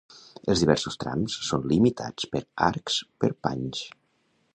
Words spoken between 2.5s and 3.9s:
arcs perpanys.